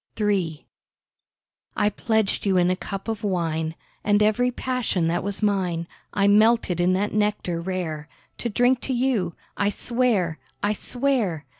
[0.19, 0.65] III
[1.77, 6.27] I pledged you in a cup of wine, And every passion that was mine I
[6.27, 8.09] melted in that nectar rare,
[8.39, 11.45] To drink to you, I swear—I swear!